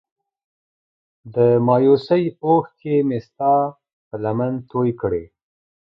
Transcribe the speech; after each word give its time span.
د 1.33 1.37
مايوسۍ 1.67 2.23
اوښکې 2.45 2.95
مې 3.07 3.19
هم 3.19 3.23
ستا 3.27 3.53
په 4.07 4.15
لمن 4.23 4.53
توی 4.69 4.91
کړې. 5.01 5.23